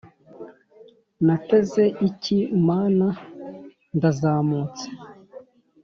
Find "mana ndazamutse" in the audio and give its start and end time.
2.67-4.85